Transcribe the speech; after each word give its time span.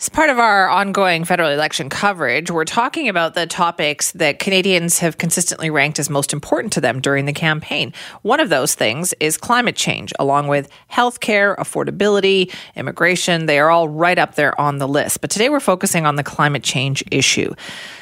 As 0.00 0.08
part 0.08 0.30
of 0.30 0.38
our 0.38 0.68
ongoing 0.68 1.24
federal 1.24 1.50
election 1.50 1.88
coverage, 1.88 2.52
we're 2.52 2.64
talking 2.64 3.08
about 3.08 3.34
the 3.34 3.48
topics 3.48 4.12
that 4.12 4.38
Canadians 4.38 5.00
have 5.00 5.18
consistently 5.18 5.70
ranked 5.70 5.98
as 5.98 6.08
most 6.08 6.32
important 6.32 6.72
to 6.74 6.80
them 6.80 7.00
during 7.00 7.24
the 7.24 7.32
campaign. 7.32 7.92
One 8.22 8.38
of 8.38 8.48
those 8.48 8.76
things 8.76 9.12
is 9.18 9.36
climate 9.36 9.74
change, 9.74 10.12
along 10.20 10.46
with 10.46 10.68
healthcare, 10.88 11.56
affordability, 11.56 12.54
immigration. 12.76 13.46
They 13.46 13.58
are 13.58 13.70
all 13.70 13.88
right 13.88 14.18
up 14.20 14.36
there 14.36 14.58
on 14.60 14.78
the 14.78 14.86
list. 14.86 15.20
But 15.20 15.30
today 15.30 15.48
we're 15.48 15.58
focusing 15.58 16.06
on 16.06 16.14
the 16.14 16.22
climate 16.22 16.62
change 16.62 17.02
issue. 17.10 17.52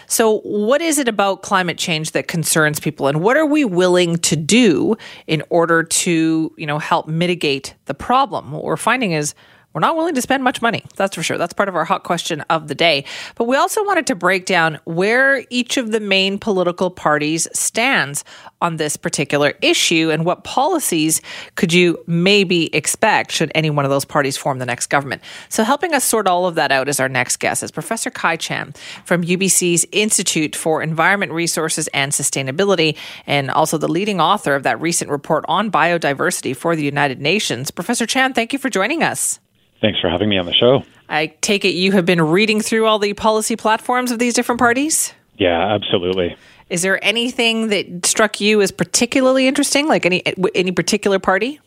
So, 0.06 0.40
what 0.40 0.82
is 0.82 0.98
it 0.98 1.08
about 1.08 1.40
climate 1.40 1.78
change 1.78 2.10
that 2.10 2.28
concerns 2.28 2.78
people, 2.78 3.06
and 3.08 3.22
what 3.22 3.38
are 3.38 3.46
we 3.46 3.64
willing 3.64 4.18
to 4.18 4.36
do 4.36 4.96
in 5.26 5.42
order 5.48 5.82
to, 5.82 6.54
you 6.58 6.66
know, 6.66 6.78
help 6.78 7.08
mitigate 7.08 7.74
the 7.86 7.94
problem? 7.94 8.52
What 8.52 8.64
we're 8.64 8.76
finding 8.76 9.12
is 9.12 9.34
we're 9.76 9.80
not 9.80 9.94
willing 9.94 10.14
to 10.14 10.22
spend 10.22 10.42
much 10.42 10.62
money. 10.62 10.82
That's 10.96 11.14
for 11.14 11.22
sure. 11.22 11.36
That's 11.36 11.52
part 11.52 11.68
of 11.68 11.76
our 11.76 11.84
hot 11.84 12.02
question 12.02 12.40
of 12.48 12.66
the 12.66 12.74
day. 12.74 13.04
But 13.34 13.44
we 13.44 13.56
also 13.56 13.84
wanted 13.84 14.06
to 14.06 14.14
break 14.14 14.46
down 14.46 14.78
where 14.86 15.44
each 15.50 15.76
of 15.76 15.92
the 15.92 16.00
main 16.00 16.38
political 16.38 16.88
parties 16.88 17.46
stands 17.52 18.24
on 18.62 18.78
this 18.78 18.96
particular 18.96 19.52
issue 19.60 20.08
and 20.10 20.24
what 20.24 20.44
policies 20.44 21.20
could 21.56 21.74
you 21.74 22.02
maybe 22.06 22.74
expect 22.74 23.32
should 23.32 23.52
any 23.54 23.68
one 23.68 23.84
of 23.84 23.90
those 23.90 24.06
parties 24.06 24.38
form 24.38 24.60
the 24.60 24.64
next 24.64 24.86
government. 24.86 25.20
So 25.50 25.62
helping 25.62 25.92
us 25.92 26.04
sort 26.04 26.26
all 26.26 26.46
of 26.46 26.54
that 26.54 26.72
out 26.72 26.88
is 26.88 26.98
our 26.98 27.10
next 27.10 27.36
guest 27.36 27.62
is 27.62 27.70
Professor 27.70 28.08
Kai 28.08 28.36
Chan 28.36 28.72
from 29.04 29.24
UBC's 29.24 29.84
Institute 29.92 30.56
for 30.56 30.80
Environment 30.80 31.32
Resources 31.32 31.86
and 31.88 32.12
Sustainability 32.12 32.96
and 33.26 33.50
also 33.50 33.76
the 33.76 33.88
leading 33.88 34.22
author 34.22 34.54
of 34.54 34.62
that 34.62 34.80
recent 34.80 35.10
report 35.10 35.44
on 35.48 35.70
biodiversity 35.70 36.56
for 36.56 36.74
the 36.76 36.82
United 36.82 37.20
Nations. 37.20 37.70
Professor 37.70 38.06
Chan, 38.06 38.32
thank 38.32 38.54
you 38.54 38.58
for 38.58 38.70
joining 38.70 39.02
us. 39.02 39.38
Thanks 39.80 40.00
for 40.00 40.08
having 40.08 40.28
me 40.28 40.38
on 40.38 40.46
the 40.46 40.54
show. 40.54 40.84
I 41.08 41.26
take 41.40 41.64
it 41.64 41.70
you 41.70 41.92
have 41.92 42.06
been 42.06 42.20
reading 42.20 42.60
through 42.60 42.86
all 42.86 42.98
the 42.98 43.12
policy 43.14 43.56
platforms 43.56 44.10
of 44.10 44.18
these 44.18 44.34
different 44.34 44.58
parties? 44.58 45.12
Yeah, 45.36 45.74
absolutely. 45.74 46.36
Is 46.68 46.82
there 46.82 47.02
anything 47.04 47.68
that 47.68 48.06
struck 48.06 48.40
you 48.40 48.60
as 48.60 48.72
particularly 48.72 49.46
interesting, 49.46 49.86
like 49.86 50.04
any 50.04 50.22
any 50.54 50.72
particular 50.72 51.18
party? 51.18 51.60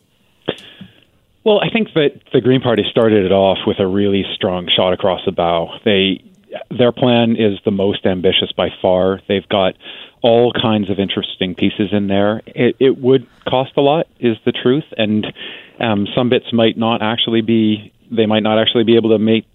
Well, 1.42 1.60
I 1.60 1.70
think 1.70 1.94
that 1.94 2.20
the 2.34 2.40
Green 2.42 2.60
Party 2.60 2.84
started 2.90 3.24
it 3.24 3.32
off 3.32 3.58
with 3.66 3.78
a 3.78 3.86
really 3.86 4.24
strong 4.34 4.68
shot 4.68 4.92
across 4.92 5.24
the 5.24 5.32
bow. 5.32 5.78
They 5.84 6.22
their 6.76 6.92
plan 6.92 7.36
is 7.36 7.58
the 7.64 7.70
most 7.70 8.04
ambitious 8.04 8.52
by 8.52 8.68
far. 8.82 9.20
They've 9.28 9.48
got 9.48 9.74
all 10.20 10.52
kinds 10.52 10.90
of 10.90 10.98
interesting 10.98 11.54
pieces 11.54 11.90
in 11.92 12.08
there. 12.08 12.42
It, 12.46 12.76
it 12.78 12.98
would 12.98 13.26
cost 13.48 13.72
a 13.76 13.80
lot, 13.80 14.06
is 14.18 14.36
the 14.44 14.52
truth, 14.52 14.84
and 14.98 15.26
um, 15.78 16.06
some 16.14 16.28
bits 16.28 16.52
might 16.52 16.76
not 16.76 17.02
actually 17.02 17.40
be 17.40 17.92
they 18.10 18.26
might 18.26 18.42
not 18.42 18.58
actually 18.58 18.84
be 18.84 18.96
able 18.96 19.10
to 19.10 19.18
make 19.18 19.46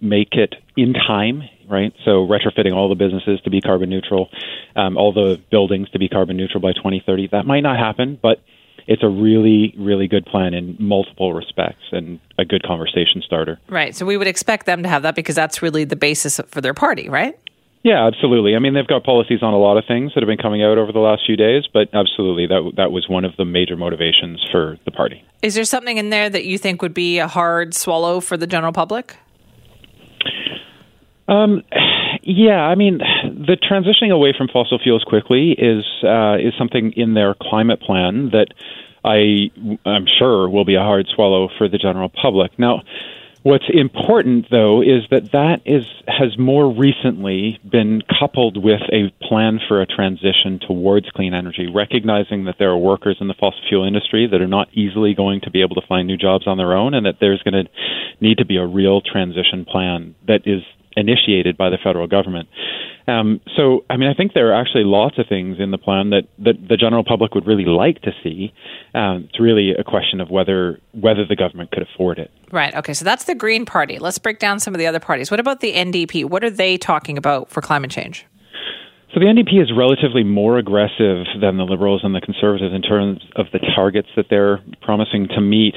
make 0.00 0.32
it 0.32 0.54
in 0.76 0.92
time, 0.92 1.42
right? 1.68 1.92
So 2.04 2.26
retrofitting 2.26 2.74
all 2.74 2.88
the 2.88 2.94
businesses 2.94 3.40
to 3.42 3.50
be 3.50 3.60
carbon 3.60 3.90
neutral, 3.90 4.28
um, 4.74 4.96
all 4.96 5.12
the 5.12 5.40
buildings 5.50 5.88
to 5.90 5.98
be 5.98 6.08
carbon 6.08 6.36
neutral 6.36 6.60
by 6.60 6.72
2030, 6.72 7.28
that 7.32 7.46
might 7.46 7.60
not 7.60 7.78
happen, 7.78 8.18
but 8.20 8.40
it's 8.86 9.02
a 9.02 9.08
really, 9.08 9.74
really 9.76 10.06
good 10.06 10.26
plan 10.26 10.54
in 10.54 10.76
multiple 10.78 11.32
respects 11.32 11.82
and 11.92 12.20
a 12.38 12.44
good 12.44 12.62
conversation 12.62 13.22
starter. 13.24 13.58
Right. 13.68 13.94
So 13.96 14.06
we 14.06 14.16
would 14.16 14.28
expect 14.28 14.66
them 14.66 14.82
to 14.82 14.88
have 14.88 15.02
that 15.02 15.14
because 15.14 15.34
that's 15.34 15.62
really 15.62 15.84
the 15.84 15.96
basis 15.96 16.40
for 16.48 16.60
their 16.60 16.74
party, 16.74 17.08
right? 17.08 17.36
Yeah, 17.82 18.06
absolutely. 18.06 18.56
I 18.56 18.58
mean, 18.58 18.74
they've 18.74 18.86
got 18.86 19.04
policies 19.04 19.42
on 19.42 19.54
a 19.54 19.58
lot 19.58 19.76
of 19.76 19.84
things 19.86 20.12
that 20.14 20.22
have 20.22 20.26
been 20.26 20.38
coming 20.38 20.62
out 20.62 20.76
over 20.76 20.90
the 20.90 20.98
last 20.98 21.22
few 21.24 21.36
days, 21.36 21.64
but 21.72 21.88
absolutely, 21.94 22.46
that 22.46 22.72
that 22.76 22.90
was 22.90 23.08
one 23.08 23.24
of 23.24 23.36
the 23.36 23.44
major 23.44 23.76
motivations 23.76 24.44
for 24.50 24.76
the 24.84 24.90
party. 24.90 25.24
Is 25.42 25.54
there 25.54 25.64
something 25.64 25.96
in 25.96 26.10
there 26.10 26.28
that 26.28 26.44
you 26.44 26.58
think 26.58 26.82
would 26.82 26.94
be 26.94 27.18
a 27.18 27.28
hard 27.28 27.74
swallow 27.74 28.20
for 28.20 28.36
the 28.36 28.46
general 28.46 28.72
public? 28.72 29.16
Um, 31.28 31.62
yeah, 32.22 32.62
I 32.62 32.74
mean, 32.74 32.98
the 32.98 33.56
transitioning 33.56 34.12
away 34.12 34.34
from 34.36 34.48
fossil 34.48 34.80
fuels 34.82 35.04
quickly 35.04 35.52
is 35.52 35.84
uh, 36.02 36.36
is 36.38 36.54
something 36.58 36.92
in 36.96 37.14
their 37.14 37.34
climate 37.40 37.80
plan 37.80 38.30
that 38.32 38.48
I 39.04 39.50
I'm 39.88 40.06
sure 40.18 40.48
will 40.48 40.64
be 40.64 40.74
a 40.74 40.82
hard 40.82 41.06
swallow 41.14 41.48
for 41.56 41.68
the 41.68 41.78
general 41.78 42.08
public. 42.08 42.58
Now 42.58 42.82
What's 43.46 43.70
important, 43.72 44.46
though, 44.50 44.82
is 44.82 45.04
that 45.12 45.30
that 45.30 45.60
is 45.64 45.84
has 46.08 46.36
more 46.36 46.68
recently 46.68 47.60
been 47.62 48.02
coupled 48.18 48.56
with 48.56 48.80
a 48.90 49.12
plan 49.24 49.60
for 49.68 49.80
a 49.80 49.86
transition 49.86 50.58
towards 50.58 51.08
clean 51.10 51.32
energy, 51.32 51.70
recognizing 51.72 52.46
that 52.46 52.56
there 52.58 52.70
are 52.70 52.76
workers 52.76 53.18
in 53.20 53.28
the 53.28 53.34
fossil 53.34 53.60
fuel 53.68 53.86
industry 53.86 54.26
that 54.26 54.40
are 54.40 54.48
not 54.48 54.66
easily 54.72 55.14
going 55.14 55.42
to 55.42 55.52
be 55.52 55.62
able 55.62 55.76
to 55.76 55.86
find 55.86 56.08
new 56.08 56.16
jobs 56.16 56.48
on 56.48 56.58
their 56.58 56.72
own, 56.72 56.92
and 56.92 57.06
that 57.06 57.18
there's 57.20 57.40
going 57.44 57.66
to 57.66 57.70
need 58.20 58.38
to 58.38 58.44
be 58.44 58.56
a 58.56 58.66
real 58.66 59.00
transition 59.00 59.64
plan 59.64 60.16
that 60.26 60.40
is 60.44 60.62
initiated 60.96 61.56
by 61.56 61.70
the 61.70 61.78
federal 61.78 62.08
government. 62.08 62.48
Um, 63.08 63.40
so, 63.56 63.84
I 63.88 63.96
mean, 63.96 64.08
I 64.08 64.14
think 64.14 64.32
there 64.32 64.52
are 64.52 64.60
actually 64.60 64.84
lots 64.84 65.18
of 65.18 65.26
things 65.28 65.58
in 65.60 65.70
the 65.70 65.78
plan 65.78 66.10
that, 66.10 66.24
that 66.38 66.68
the 66.68 66.76
general 66.76 67.04
public 67.04 67.34
would 67.34 67.46
really 67.46 67.64
like 67.64 68.02
to 68.02 68.10
see. 68.22 68.52
Um, 68.94 69.28
it's 69.28 69.38
really 69.38 69.70
a 69.70 69.84
question 69.84 70.20
of 70.20 70.30
whether 70.30 70.80
whether 70.92 71.24
the 71.24 71.36
government 71.36 71.70
could 71.70 71.82
afford 71.82 72.18
it. 72.18 72.30
Right. 72.50 72.74
Okay. 72.74 72.94
So 72.94 73.04
that's 73.04 73.24
the 73.24 73.34
Green 73.34 73.64
Party. 73.64 73.98
Let's 73.98 74.18
break 74.18 74.38
down 74.38 74.58
some 74.58 74.74
of 74.74 74.78
the 74.78 74.86
other 74.86 75.00
parties. 75.00 75.30
What 75.30 75.40
about 75.40 75.60
the 75.60 75.74
NDP? 75.74 76.24
What 76.24 76.42
are 76.42 76.50
they 76.50 76.76
talking 76.78 77.16
about 77.16 77.48
for 77.50 77.60
climate 77.60 77.90
change? 77.90 78.26
So 79.16 79.20
the 79.20 79.32
NDP 79.32 79.62
is 79.62 79.72
relatively 79.74 80.24
more 80.24 80.58
aggressive 80.58 81.24
than 81.40 81.56
the 81.56 81.64
Liberals 81.64 82.02
and 82.04 82.14
the 82.14 82.20
Conservatives 82.20 82.74
in 82.74 82.82
terms 82.82 83.18
of 83.34 83.46
the 83.50 83.60
targets 83.74 84.08
that 84.14 84.26
they're 84.28 84.60
promising 84.82 85.26
to 85.28 85.40
meet, 85.40 85.74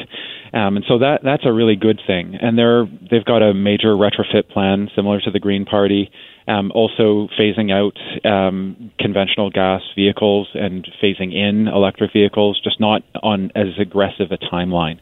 um, 0.52 0.76
and 0.76 0.84
so 0.86 1.00
that 1.00 1.22
that's 1.24 1.46
a 1.46 1.54
really 1.54 1.78
good 1.78 2.02
thing. 2.06 2.36
And 2.36 2.58
they're 2.58 2.86
they've 3.10 3.24
got 3.24 3.42
a 3.42 3.54
major 3.54 3.96
retrofit 3.96 4.50
plan 4.50 4.90
similar 4.94 5.22
to 5.22 5.32
the 5.32 5.40
Green 5.40 5.64
Party, 5.64 6.12
um, 6.50 6.74
also 6.76 7.30
phasing 7.40 7.72
out 7.72 7.96
um, 8.30 8.92
conventional 9.00 9.50
gas 9.52 9.84
vehicles 9.96 10.50
and 10.54 10.86
phasing 11.02 11.34
in 11.34 11.70
electric 11.70 12.12
vehicles, 12.12 12.60
just 12.62 12.82
not 12.82 13.04
on 13.24 13.54
as 13.56 13.68
aggressive 13.80 14.34
a 14.34 14.38
timeline. 14.54 15.00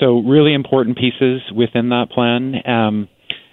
So 0.00 0.20
really 0.20 0.54
important 0.54 0.96
pieces 0.96 1.42
within 1.54 1.90
that 1.90 2.08
plan. 2.08 2.54
Um, 2.66 3.08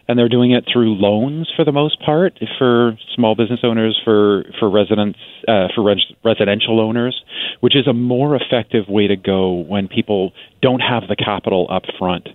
and 0.08 0.20
they're 0.20 0.30
doing 0.30 0.52
it 0.52 0.66
through 0.72 0.96
loans 0.96 1.50
for 1.56 1.64
the 1.64 1.72
most 1.72 2.00
part 2.02 2.38
for 2.58 2.98
small 3.16 3.36
business 3.36 3.62
owners, 3.64 4.00
for 4.04 4.44
for 4.60 4.70
residents, 4.70 5.20
uh, 5.48 5.68
for 5.74 5.84
res- 5.84 6.14
residential 6.24 6.80
owners, 6.80 7.24
which 7.62 7.76
is 7.76 7.88
a 7.88 7.94
more 7.94 8.36
effective 8.36 8.88
way 8.90 9.08
to 9.08 9.16
go 9.16 9.54
when 9.54 9.88
people 9.88 10.34
don't 10.62 10.82
have 10.82 11.04
the 11.08 11.16
capital 11.16 11.68
up 11.70 11.84
front. 11.98 12.28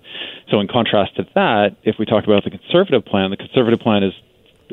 So, 0.49 0.59
in 0.59 0.67
contrast 0.67 1.15
to 1.17 1.23
that, 1.35 1.77
if 1.83 1.95
we 1.99 2.05
talk 2.05 2.23
about 2.23 2.43
the 2.43 2.49
conservative 2.49 3.05
plan, 3.05 3.29
the 3.29 3.37
conservative 3.37 3.79
plan 3.79 4.03
is 4.03 4.13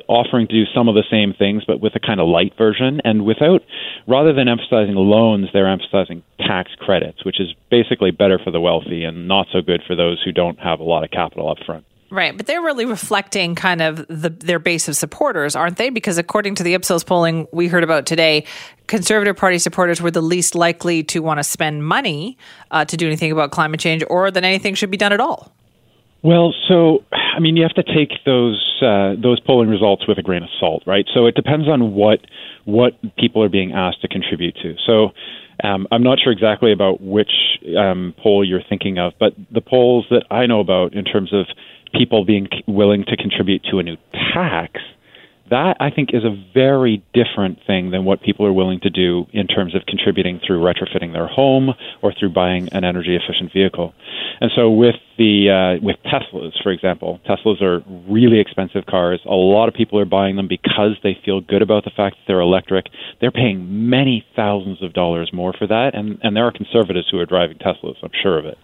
offering 0.09 0.47
to 0.47 0.53
do 0.53 0.65
some 0.75 0.89
of 0.89 0.95
the 0.95 1.05
same 1.11 1.35
things, 1.39 1.65
but 1.67 1.81
with 1.81 1.95
a 1.97 2.01
kind 2.01 2.21
of 2.21 2.29
light 2.29 2.53
version, 2.57 3.01
and 3.05 3.25
without, 3.25 3.63
rather 4.07 4.33
than 4.33 4.49
emphasizing 4.49 4.95
loans, 4.95 5.49
they're 5.53 5.69
emphasizing 5.69 6.23
tax 6.39 6.71
credits, 6.79 7.25
which 7.25 7.41
is 7.41 7.49
basically 7.71 8.11
better 8.11 8.39
for 8.43 8.51
the 8.51 8.61
wealthy 8.61 9.05
and 9.05 9.29
not 9.29 9.47
so 9.53 9.61
good 9.61 9.83
for 9.87 9.97
those 9.97 10.23
who 10.25 10.33
don't 10.33 10.59
have 10.59 10.81
a 10.81 10.85
lot 10.85 11.05
of 11.05 11.11
capital 11.11 11.51
up 11.51 11.59
front. 11.65 11.85
Right, 12.09 12.37
but 12.37 12.47
they're 12.47 12.63
really 12.63 12.85
reflecting 12.85 13.57
kind 13.57 13.83
of 13.83 14.07
the, 14.07 14.31
their 14.31 14.61
base 14.61 14.87
of 14.87 14.95
supporters, 14.95 15.57
aren't 15.57 15.77
they? 15.77 15.91
Because 15.91 16.19
according 16.19 16.55
to 16.57 16.63
the 16.63 16.75
Ipsos 16.75 17.03
polling 17.03 17.49
we 17.53 17.67
heard 17.67 17.83
about 17.83 18.07
today, 18.07 18.45
Conservative 18.87 19.37
Party 19.37 19.59
supporters 19.59 20.01
were 20.01 20.13
the 20.13 20.23
least 20.23 20.55
likely 20.55 21.03
to 21.05 21.19
want 21.19 21.39
to 21.39 21.45
spend 21.45 21.85
money 21.85 22.39
uh, 22.71 22.85
to 22.85 22.97
do 22.97 23.07
anything 23.07 23.33
about 23.33 23.51
climate 23.51 23.81
change, 23.81 24.05
or 24.09 24.31
that 24.31 24.45
anything 24.45 24.77
should 24.77 24.91
be 24.91 24.97
done 24.97 25.13
at 25.13 25.21
all. 25.21 25.53
Well, 26.23 26.55
so 26.69 27.05
I 27.13 27.41
mean, 27.41 27.57
you 27.57 27.65
have 27.65 27.75
to 27.75 27.83
take 27.83 28.11
those 28.25 28.81
uh, 28.83 29.15
those 29.21 29.41
polling 29.41 29.69
results 29.69 30.07
with 30.07 30.19
a 30.19 30.23
grain 30.23 30.45
of 30.45 30.49
salt, 30.61 30.85
right? 30.87 31.07
So 31.13 31.27
it 31.27 31.35
depends 31.35 31.69
on 31.69 31.93
what 31.93 32.21
what 32.65 32.93
people 33.17 33.43
are 33.43 33.49
being 33.49 33.73
asked 33.73 34.03
to 34.03 34.09
contribute 34.09 34.57
to. 34.63 34.75
So. 34.87 35.11
Um, 35.65 35.87
I'm 35.91 36.03
not 36.03 36.19
sure 36.23 36.33
exactly 36.33 36.71
about 36.71 37.01
which 37.01 37.31
um, 37.79 38.15
poll 38.23 38.45
you're 38.45 38.63
thinking 38.69 38.99
of, 38.99 39.15
but 39.19 39.33
the 39.51 39.63
polls 39.63 40.05
that 40.11 40.25
I 40.31 40.45
know 40.45 40.61
about 40.61 40.93
in 40.93 41.03
terms 41.03 41.33
of 41.33 41.47
people 41.99 42.25
being 42.25 42.49
willing 42.67 43.05
to 43.05 43.17
contribute 43.17 43.63
to 43.71 43.79
a 43.79 43.83
new 43.83 43.97
tax, 44.35 44.81
that 45.51 45.77
I 45.79 45.91
think 45.91 46.11
is 46.13 46.25
a 46.25 46.35
very 46.55 47.05
different 47.15 47.59
thing 47.67 47.91
than 47.91 48.05
what 48.05 48.21
people 48.21 48.47
are 48.47 48.53
willing 48.53 48.81
to 48.81 48.91
do 48.91 49.27
in 49.33 49.47
terms 49.47 49.75
of 49.75 49.83
contributing 49.87 50.41
through 50.45 50.61
retrofitting 50.61 51.13
their 51.13 51.29
home 51.29 51.71
or 52.03 52.13
through 52.19 52.31
buying 52.31 52.69
an 52.73 52.85
energy 52.85 53.17
efficient 53.17 53.53
vehicle. 53.53 53.95
And 54.41 54.51
so 54.57 54.71
with 54.71 54.97
the 55.19 55.79
uh, 55.79 55.85
with 55.85 55.97
Teslas, 56.05 56.61
for 56.63 56.73
example, 56.73 57.21
Teslas 57.29 57.63
are 57.63 57.83
really 58.09 58.41
expensive 58.41 58.87
cars. 58.87 59.21
A 59.25 59.35
lot 59.35 59.69
of 59.69 59.75
people 59.75 59.99
are 60.01 60.05
buying 60.05 60.37
them 60.37 60.49
because 60.49 60.97
they 61.03 61.17
feel 61.25 61.41
good 61.41 61.63
about 61.63 61.85
the 61.85 61.93
fact 61.97 62.17
that 62.17 62.23
they're 62.27 62.41
electric. 62.41 62.87
They're 63.21 63.31
paying 63.31 63.89
many 63.89 64.27
thousands 64.35 64.83
of 64.83 64.93
dollars 64.93 65.31
more 65.33 65.55
for 65.57 65.67
that, 65.69 65.95
and 65.95 66.19
and 66.23 66.37
there 66.37 66.45
are 66.45 66.53
conservatives 66.53 67.07
who 67.11 67.19
are 67.21 67.27
driving 67.27 67.59
Teslas. 67.59 67.97
I'm 68.03 68.11
sure 68.21 68.39
of 68.39 68.47
it. 68.47 68.59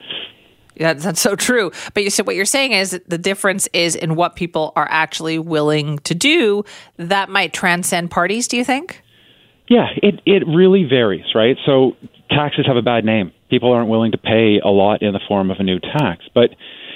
Yeah, 0.74 0.94
that's 0.94 1.20
so 1.20 1.36
true. 1.36 1.70
But 1.94 2.02
you 2.04 2.10
said 2.10 2.26
what 2.26 2.36
you're 2.36 2.44
saying 2.44 2.72
is 2.72 2.98
the 3.06 3.18
difference 3.18 3.68
is 3.72 3.94
in 3.94 4.16
what 4.16 4.36
people 4.36 4.72
are 4.76 4.88
actually 4.90 5.38
willing 5.38 5.98
to 6.00 6.14
do. 6.14 6.64
That 6.96 7.28
might 7.28 7.52
transcend 7.52 8.10
parties. 8.10 8.48
Do 8.48 8.56
you 8.56 8.64
think? 8.64 9.02
Yeah, 9.68 9.88
it 10.02 10.20
it 10.26 10.46
really 10.46 10.84
varies, 10.84 11.26
right? 11.34 11.56
So 11.64 11.96
taxes 12.30 12.66
have 12.66 12.76
a 12.76 12.82
bad 12.82 13.04
name. 13.04 13.32
People 13.50 13.72
aren't 13.72 13.88
willing 13.88 14.12
to 14.12 14.18
pay 14.18 14.58
a 14.62 14.68
lot 14.68 15.02
in 15.02 15.12
the 15.12 15.20
form 15.28 15.50
of 15.50 15.58
a 15.60 15.62
new 15.62 15.78
tax, 15.78 16.24
but 16.34 16.50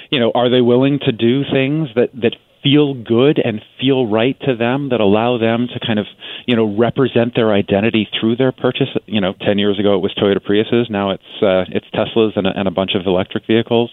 you 0.09 0.19
know, 0.19 0.31
are 0.33 0.49
they 0.49 0.61
willing 0.61 0.99
to 0.99 1.11
do 1.11 1.43
things 1.43 1.89
that 1.95 2.09
that 2.13 2.35
feel 2.67 2.93
good 2.93 3.39
and 3.39 3.61
feel 3.79 4.07
right 4.07 4.37
to 4.41 4.55
them 4.55 4.89
that 4.89 4.99
allow 4.99 5.37
them 5.37 5.67
to 5.73 5.79
kind 5.85 5.99
of 5.99 6.05
you 6.45 6.55
know 6.55 6.75
represent 6.77 7.33
their 7.35 7.53
identity 7.53 8.07
through 8.19 8.35
their 8.35 8.51
purchase 8.51 8.89
you 9.05 9.21
know 9.21 9.33
10 9.45 9.57
years 9.57 9.79
ago 9.79 9.95
it 9.95 9.99
was 9.99 10.13
Toyota 10.15 10.43
Priuses 10.43 10.89
now 10.89 11.11
it's 11.11 11.23
uh, 11.41 11.63
it's 11.69 11.85
Teslas 11.93 12.35
and 12.35 12.47
a, 12.47 12.51
and 12.55 12.67
a 12.67 12.71
bunch 12.71 12.91
of 12.95 13.05
electric 13.05 13.45
vehicles 13.47 13.91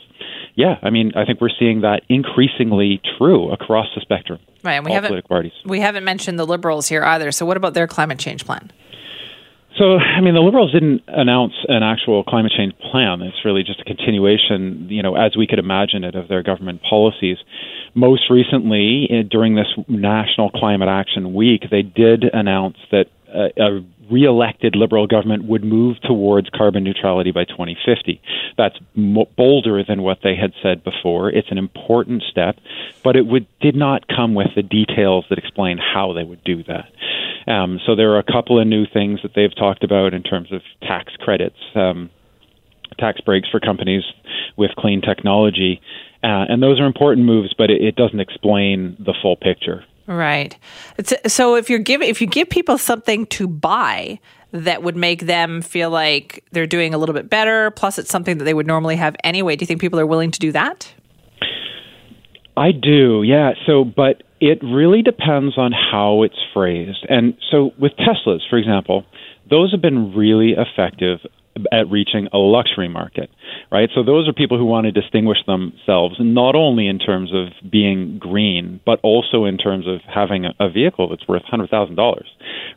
yeah 0.54 0.76
I 0.82 0.90
mean 0.90 1.12
I 1.14 1.24
think 1.24 1.40
we're 1.40 1.54
seeing 1.56 1.82
that 1.82 2.02
increasingly 2.08 3.00
true 3.16 3.52
across 3.52 3.86
the 3.94 4.00
spectrum 4.00 4.40
right 4.64 4.74
and 4.74 4.84
we 4.84 4.92
haven't 4.92 5.28
parties. 5.28 5.52
we 5.64 5.80
haven't 5.80 6.04
mentioned 6.04 6.38
the 6.38 6.46
liberals 6.46 6.88
here 6.88 7.04
either 7.04 7.30
so 7.30 7.46
what 7.46 7.56
about 7.56 7.74
their 7.74 7.86
climate 7.86 8.18
change 8.18 8.44
plan 8.44 8.72
so, 9.78 9.98
I 9.98 10.20
mean, 10.20 10.34
the 10.34 10.40
Liberals 10.40 10.72
didn't 10.72 11.02
announce 11.08 11.54
an 11.66 11.82
actual 11.82 12.22
climate 12.22 12.52
change 12.56 12.74
plan. 12.92 13.22
It's 13.22 13.44
really 13.44 13.64
just 13.64 13.80
a 13.80 13.84
continuation, 13.84 14.86
you 14.88 15.02
know, 15.02 15.16
as 15.16 15.36
we 15.36 15.48
could 15.48 15.58
imagine 15.58 16.04
it, 16.04 16.14
of 16.14 16.28
their 16.28 16.44
government 16.44 16.80
policies. 16.88 17.38
Most 17.94 18.28
recently, 18.28 19.08
during 19.30 19.54
this 19.54 19.68
National 19.88 20.50
Climate 20.50 20.88
Action 20.88 21.32
Week, 21.34 21.62
they 21.70 21.82
did 21.82 22.24
announce 22.24 22.76
that 22.90 23.06
uh, 23.32 23.48
a 23.56 23.84
re-elected 24.10 24.76
Liberal 24.76 25.06
government 25.06 25.44
would 25.44 25.64
move 25.64 26.00
towards 26.02 26.48
carbon 26.50 26.84
neutrality 26.84 27.30
by 27.30 27.44
2050. 27.44 28.20
That's 28.56 28.76
mo- 28.94 29.28
bolder 29.36 29.82
than 29.82 30.02
what 30.02 30.18
they 30.22 30.36
had 30.36 30.52
said 30.62 30.84
before. 30.84 31.30
It's 31.30 31.50
an 31.50 31.58
important 31.58 32.22
step, 32.30 32.56
but 33.02 33.16
it 33.16 33.26
would 33.26 33.46
did 33.60 33.74
not 33.74 34.06
come 34.08 34.34
with 34.34 34.48
the 34.54 34.62
details 34.62 35.24
that 35.30 35.38
explain 35.38 35.78
how 35.78 36.12
they 36.12 36.24
would 36.24 36.44
do 36.44 36.62
that. 36.64 36.90
Um, 37.46 37.80
so 37.86 37.94
there 37.94 38.12
are 38.12 38.18
a 38.18 38.32
couple 38.32 38.60
of 38.60 38.66
new 38.66 38.86
things 38.86 39.20
that 39.22 39.32
they've 39.34 39.54
talked 39.54 39.84
about 39.84 40.14
in 40.14 40.22
terms 40.22 40.52
of 40.52 40.62
tax 40.82 41.12
credits, 41.18 41.58
um, 41.74 42.10
tax 42.96 43.20
breaks 43.20 43.48
for 43.50 43.60
companies 43.60 44.02
with 44.56 44.70
clean 44.78 45.00
technology, 45.00 45.80
uh, 46.22 46.48
and 46.48 46.62
those 46.62 46.80
are 46.80 46.86
important 46.86 47.26
moves, 47.26 47.54
but 47.56 47.70
it, 47.70 47.82
it 47.82 47.96
doesn't 47.96 48.20
explain 48.20 48.96
the 48.98 49.14
full 49.20 49.36
picture. 49.36 49.84
Right. 50.06 50.56
It's, 50.98 51.14
so 51.32 51.54
if 51.54 51.70
you're 51.70 51.78
giving, 51.78 52.08
if 52.08 52.20
you 52.20 52.26
give 52.26 52.48
people 52.50 52.78
something 52.78 53.26
to 53.26 53.48
buy 53.48 54.20
that 54.52 54.82
would 54.82 54.96
make 54.96 55.22
them 55.22 55.62
feel 55.62 55.90
like 55.90 56.44
they're 56.52 56.66
doing 56.66 56.94
a 56.94 56.98
little 56.98 57.14
bit 57.14 57.28
better, 57.28 57.70
plus 57.72 57.98
it's 57.98 58.10
something 58.10 58.38
that 58.38 58.44
they 58.44 58.54
would 58.54 58.66
normally 58.66 58.96
have 58.96 59.16
anyway, 59.24 59.56
do 59.56 59.62
you 59.62 59.66
think 59.66 59.80
people 59.80 59.98
are 59.98 60.06
willing 60.06 60.30
to 60.30 60.38
do 60.38 60.52
that? 60.52 60.92
I 62.56 62.70
do, 62.70 63.22
yeah. 63.24 63.52
So, 63.66 63.84
but 63.84 64.22
it 64.40 64.62
really 64.62 65.02
depends 65.02 65.58
on 65.58 65.72
how 65.72 66.22
it's 66.22 66.38
phrased. 66.52 67.04
And 67.08 67.34
so, 67.50 67.72
with 67.78 67.92
Teslas, 67.96 68.40
for 68.48 68.56
example, 68.56 69.04
those 69.50 69.72
have 69.72 69.82
been 69.82 70.14
really 70.14 70.54
effective 70.56 71.18
at 71.72 71.90
reaching 71.90 72.28
a 72.32 72.38
luxury 72.38 72.88
market, 72.88 73.30
right? 73.70 73.88
So 73.94 74.02
those 74.02 74.28
are 74.28 74.32
people 74.32 74.58
who 74.58 74.64
want 74.64 74.86
to 74.86 74.92
distinguish 74.92 75.38
themselves 75.46 76.16
not 76.18 76.54
only 76.54 76.88
in 76.88 76.98
terms 76.98 77.30
of 77.32 77.48
being 77.70 78.18
green, 78.18 78.80
but 78.84 79.00
also 79.02 79.44
in 79.44 79.58
terms 79.58 79.86
of 79.86 80.00
having 80.02 80.46
a, 80.46 80.68
vehicle 80.74 81.08
that's 81.08 81.28
worth 81.28 81.44
hundred 81.44 81.70
thousand 81.70 81.94
dollars, 81.94 82.26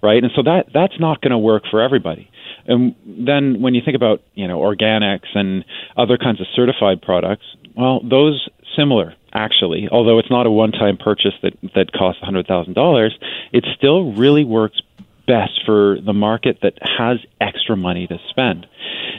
right? 0.04 0.22
And 0.22 0.32
so 0.36 0.44
that 0.44 0.66
that's 0.74 1.00
not 1.00 1.22
going 1.22 1.32
to 1.32 1.38
work 1.38 1.64
for 1.72 1.82
everybody. 1.82 2.30
And 2.68 2.94
then 3.06 3.62
when 3.62 3.74
you 3.74 3.82
think 3.84 3.96
about 3.96 4.22
you 4.36 4.48
know 4.48 4.60
organics 4.60 5.34
and 5.34 5.66
other 5.96 6.18
kinds 6.18 6.42
of 6.42 6.48
certified 6.54 7.02
products, 7.02 7.46
well, 7.76 8.02
those 8.04 8.48
similar 8.78 9.16
actually. 9.34 9.88
Although 9.92 10.20
it's 10.20 10.30
not 10.30 10.46
a 10.46 10.52
one-time 10.52 10.98
purchase 10.98 11.34
that 11.44 11.54
that 11.76 11.92
costs 11.92 12.22
$100,000, 12.24 13.10
it 13.52 13.66
still 13.78 14.14
really 14.14 14.44
works 14.44 14.82
best 15.28 15.62
for 15.66 15.98
the 16.04 16.14
market 16.14 16.60
that 16.64 16.74
has 16.82 17.18
extra 17.40 17.76
money 17.76 18.08
to 18.08 18.18
spend. 18.30 18.66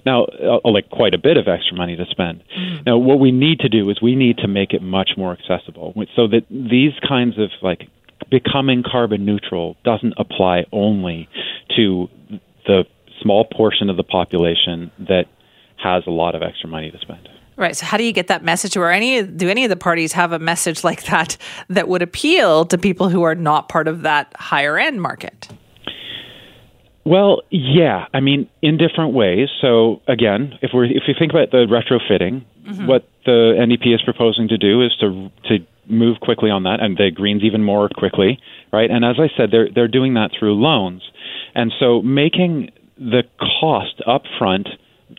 Now, 0.06 0.24
uh, 0.24 0.60
like 0.64 0.88
quite 0.90 1.14
a 1.14 1.18
bit 1.18 1.36
of 1.36 1.46
extra 1.46 1.76
money 1.76 1.96
to 1.96 2.06
spend. 2.10 2.42
Mm-hmm. 2.56 2.84
Now, 2.86 2.98
what 2.98 3.20
we 3.20 3.30
need 3.30 3.60
to 3.60 3.68
do 3.68 3.88
is 3.90 4.00
we 4.00 4.16
need 4.16 4.38
to 4.38 4.48
make 4.48 4.72
it 4.72 4.82
much 4.82 5.10
more 5.16 5.32
accessible 5.32 5.94
so 6.16 6.26
that 6.28 6.46
these 6.50 6.92
kinds 7.06 7.38
of 7.38 7.50
like 7.62 7.88
becoming 8.30 8.82
carbon 8.82 9.24
neutral 9.24 9.76
doesn't 9.84 10.14
apply 10.16 10.64
only 10.72 11.28
to 11.76 12.08
the 12.66 12.84
small 13.22 13.44
portion 13.44 13.90
of 13.90 13.96
the 13.96 14.02
population 14.02 14.90
that 14.98 15.26
has 15.76 16.04
a 16.06 16.10
lot 16.10 16.34
of 16.34 16.42
extra 16.42 16.68
money 16.68 16.90
to 16.90 16.98
spend. 16.98 17.28
Right. 17.56 17.76
So, 17.76 17.86
how 17.86 17.96
do 17.96 18.04
you 18.04 18.12
get 18.12 18.28
that 18.28 18.44
message? 18.44 18.76
Or 18.76 18.90
any 18.90 19.22
do 19.22 19.48
any 19.48 19.64
of 19.64 19.68
the 19.68 19.76
parties 19.76 20.12
have 20.12 20.32
a 20.32 20.38
message 20.38 20.84
like 20.84 21.04
that 21.04 21.36
that 21.68 21.88
would 21.88 22.02
appeal 22.02 22.64
to 22.66 22.78
people 22.78 23.08
who 23.08 23.24
are 23.24 23.34
not 23.34 23.68
part 23.68 23.88
of 23.88 24.02
that 24.02 24.32
higher 24.36 24.78
end 24.78 25.02
market? 25.02 25.48
Well, 27.04 27.42
yeah. 27.50 28.06
I 28.12 28.20
mean, 28.20 28.48
in 28.60 28.76
different 28.76 29.14
ways. 29.14 29.48
So 29.60 30.02
again, 30.06 30.58
if 30.62 30.70
we 30.74 30.90
if 30.90 31.04
you 31.08 31.14
think 31.18 31.32
about 31.32 31.50
the 31.50 31.66
retrofitting, 31.66 32.44
mm-hmm. 32.66 32.86
what 32.86 33.08
the 33.24 33.54
NDP 33.58 33.94
is 33.94 34.02
proposing 34.02 34.48
to 34.48 34.58
do 34.58 34.82
is 34.82 34.94
to 35.00 35.30
to 35.48 35.66
move 35.86 36.20
quickly 36.20 36.50
on 36.50 36.64
that, 36.64 36.80
and 36.80 36.96
the 36.96 37.10
Greens 37.10 37.42
even 37.42 37.64
more 37.64 37.88
quickly, 37.88 38.38
right? 38.72 38.90
And 38.90 39.04
as 39.04 39.16
I 39.18 39.28
said, 39.36 39.50
they're 39.50 39.68
they're 39.74 39.88
doing 39.88 40.14
that 40.14 40.30
through 40.38 40.54
loans, 40.54 41.02
and 41.54 41.72
so 41.78 42.02
making 42.02 42.70
the 42.98 43.22
cost 43.38 44.02
upfront 44.06 44.68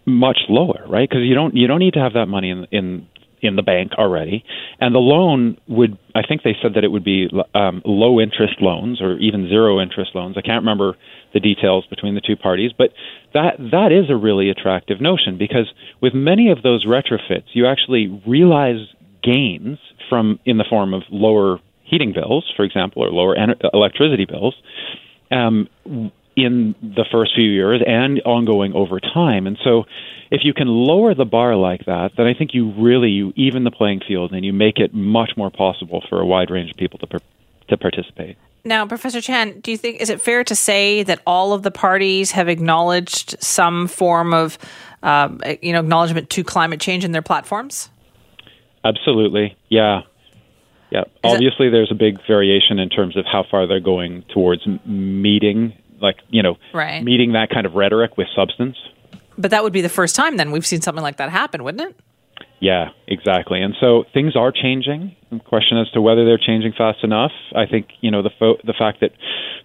much 0.05 0.39
lower, 0.49 0.85
right? 0.87 1.09
Because 1.09 1.23
you 1.23 1.33
don't 1.33 1.55
you 1.55 1.67
don't 1.67 1.79
need 1.79 1.93
to 1.93 1.99
have 1.99 2.13
that 2.13 2.27
money 2.27 2.49
in 2.49 2.67
in 2.71 3.07
in 3.41 3.55
the 3.55 3.61
bank 3.61 3.93
already, 3.97 4.43
and 4.79 4.93
the 4.93 4.99
loan 4.99 5.57
would 5.67 5.97
I 6.15 6.21
think 6.27 6.43
they 6.43 6.55
said 6.61 6.73
that 6.75 6.83
it 6.83 6.89
would 6.89 7.03
be 7.03 7.27
um, 7.55 7.81
low 7.85 8.19
interest 8.19 8.55
loans 8.61 9.01
or 9.01 9.17
even 9.17 9.47
zero 9.47 9.79
interest 9.79 10.11
loans. 10.15 10.35
I 10.37 10.41
can't 10.41 10.61
remember 10.61 10.95
the 11.33 11.39
details 11.39 11.85
between 11.89 12.15
the 12.15 12.21
two 12.21 12.35
parties, 12.35 12.71
but 12.77 12.89
that 13.33 13.57
that 13.71 13.91
is 13.91 14.09
a 14.09 14.15
really 14.15 14.49
attractive 14.49 14.99
notion 15.01 15.37
because 15.37 15.71
with 16.01 16.13
many 16.13 16.51
of 16.51 16.63
those 16.63 16.85
retrofits, 16.85 17.53
you 17.53 17.67
actually 17.67 18.21
realize 18.27 18.87
gains 19.23 19.77
from 20.09 20.39
in 20.45 20.57
the 20.57 20.65
form 20.69 20.93
of 20.93 21.03
lower 21.11 21.59
heating 21.83 22.13
bills, 22.13 22.51
for 22.55 22.63
example, 22.63 23.03
or 23.03 23.09
lower 23.09 23.35
en- 23.35 23.55
electricity 23.73 24.25
bills. 24.25 24.55
Um, 25.31 25.67
in 26.43 26.75
the 26.81 27.05
first 27.11 27.31
few 27.35 27.49
years 27.49 27.81
and 27.85 28.21
ongoing 28.21 28.73
over 28.73 28.99
time. 28.99 29.47
And 29.47 29.57
so 29.63 29.85
if 30.31 30.41
you 30.43 30.53
can 30.53 30.67
lower 30.67 31.13
the 31.15 31.25
bar 31.25 31.55
like 31.55 31.85
that, 31.85 32.11
then 32.17 32.27
I 32.27 32.33
think 32.33 32.53
you 32.53 32.71
really 32.77 33.09
you 33.09 33.33
even 33.35 33.63
the 33.63 33.71
playing 33.71 34.01
field 34.07 34.31
and 34.31 34.45
you 34.45 34.53
make 34.53 34.77
it 34.77 34.93
much 34.93 35.31
more 35.37 35.49
possible 35.49 36.03
for 36.09 36.19
a 36.21 36.25
wide 36.25 36.49
range 36.51 36.71
of 36.71 36.77
people 36.77 36.99
to 36.99 37.07
per, 37.07 37.19
to 37.69 37.77
participate. 37.77 38.37
Now, 38.65 38.85
Professor 38.85 39.21
Chan, 39.21 39.61
do 39.61 39.71
you 39.71 39.77
think 39.77 40.01
is 40.01 40.09
it 40.09 40.21
fair 40.21 40.43
to 40.43 40.55
say 40.55 41.03
that 41.03 41.21
all 41.25 41.53
of 41.53 41.63
the 41.63 41.71
parties 41.71 42.31
have 42.31 42.49
acknowledged 42.49 43.41
some 43.41 43.87
form 43.87 44.33
of 44.33 44.57
um, 45.01 45.39
you 45.61 45.71
know 45.73 45.79
acknowledgement 45.79 46.29
to 46.31 46.43
climate 46.43 46.79
change 46.81 47.05
in 47.05 47.11
their 47.11 47.21
platforms? 47.21 47.89
Absolutely, 48.83 49.57
yeah. 49.69 50.01
Yeah, 50.91 51.01
is 51.01 51.33
obviously, 51.33 51.67
it- 51.67 51.71
there's 51.71 51.91
a 51.91 51.95
big 51.95 52.17
variation 52.25 52.79
in 52.79 52.89
terms 52.89 53.15
of 53.15 53.23
how 53.25 53.43
far 53.49 53.67
they're 53.67 53.79
going 53.79 54.23
towards 54.33 54.65
meeting 54.85 55.73
like 56.01 56.17
you 56.29 56.43
know 56.43 56.57
right. 56.73 57.03
meeting 57.03 57.33
that 57.33 57.49
kind 57.49 57.65
of 57.65 57.73
rhetoric 57.73 58.17
with 58.17 58.27
substance. 58.35 58.77
But 59.37 59.51
that 59.51 59.63
would 59.63 59.73
be 59.73 59.81
the 59.81 59.89
first 59.89 60.15
time 60.15 60.37
then 60.37 60.51
we've 60.51 60.65
seen 60.65 60.81
something 60.81 61.03
like 61.03 61.17
that 61.17 61.29
happen, 61.29 61.63
wouldn't 61.63 61.89
it? 61.89 61.95
Yeah, 62.59 62.89
exactly. 63.07 63.61
And 63.61 63.73
so 63.79 64.03
things 64.13 64.35
are 64.35 64.51
changing. 64.51 65.15
The 65.31 65.39
question 65.39 65.77
as 65.77 65.89
to 65.91 66.01
whether 66.01 66.25
they're 66.25 66.37
changing 66.37 66.73
fast 66.73 67.03
enough. 67.03 67.31
I 67.55 67.65
think 67.65 67.87
you 68.01 68.11
know 68.11 68.21
the 68.21 68.31
fo- 68.37 68.57
the 68.63 68.73
fact 68.73 68.99
that 69.01 69.11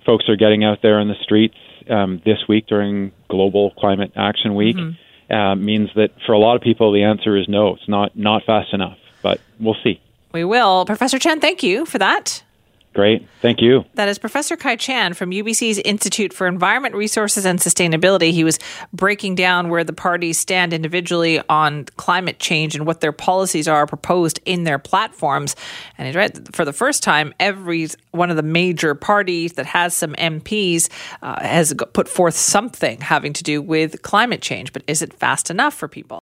folks 0.07 0.29
are 0.29 0.37
getting 0.37 0.65
out 0.65 0.79
there 0.83 1.01
in 1.01 1.09
the 1.09 1.17
streets 1.23 1.57
um, 1.91 2.23
this 2.25 2.47
week 2.49 2.67
during 2.67 3.13
Global 3.29 3.73
Climate 3.73 4.13
Action 4.17 4.55
Week 4.55 4.77
mm-hmm. 4.77 5.35
uh, 5.35 5.57
means 5.57 5.91
that 5.97 6.11
for 6.25 6.33
a 6.33 6.39
lot 6.39 6.57
of 6.57 6.63
people 6.63 6.93
the 6.93 7.03
answer 7.03 7.37
is 7.37 7.49
no. 7.49 7.75
It's 7.75 7.89
not 7.89 8.17
not 8.17 8.45
fast 8.45 8.73
enough. 8.73 8.99
But 9.23 9.41
we'll 9.59 9.77
see. 9.83 10.01
We 10.33 10.45
will. 10.45 10.85
Professor 10.85 11.19
Chen. 11.19 11.41
thank 11.41 11.63
you 11.63 11.87
for 11.87 11.99
that. 11.99 12.43
Great. 12.95 13.29
Thank 13.43 13.61
you. 13.61 13.85
That 13.95 14.09
is 14.09 14.21
Professor 14.21 14.57
Kai 14.57 14.77
Chan 14.77 15.15
from 15.15 15.33
UBC's 15.33 15.79
Institute 15.79 16.33
for 16.33 16.47
Environment 16.47 16.95
Resources 16.95 17.45
and 17.45 17.59
Sustainability. 17.59 18.31
He 18.31 18.45
was 18.45 18.61
breaking 18.93 19.35
down 19.35 19.69
where 19.69 19.83
the 19.83 19.93
parties 19.93 20.39
stand 20.39 20.73
individually 20.73 21.43
on 21.49 21.87
climate 21.97 22.39
change 22.39 22.77
and 22.77 22.87
what 22.87 23.01
their 23.01 23.11
policies 23.11 23.67
are 23.67 23.85
proposed 23.89 24.39
in 24.45 24.63
their 24.63 24.79
platforms. 24.79 25.57
And 25.99 26.07
he's 26.07 26.15
right, 26.15 26.55
for 26.55 26.65
the 26.65 26.73
first 26.73 27.03
time, 27.03 27.35
every 27.41 27.89
one 28.13 28.31
of 28.31 28.37
the 28.37 28.45
major 28.45 28.95
parties 28.95 29.55
that 29.55 29.67
has 29.67 29.93
some 29.93 30.13
MPs 30.15 30.89
uh, 31.21 31.43
has 31.43 31.75
put 31.95 32.09
forth 32.09 32.37
something 32.37 33.01
having 33.01 33.33
to 33.33 33.43
do 33.43 33.61
with 33.61 34.03
climate 34.03 34.41
change. 34.41 34.73
But 34.73 34.85
is 34.87 35.03
it 35.03 35.13
fast 35.13 35.51
enough 35.51 35.75
for 35.75 35.89
people? 35.89 36.13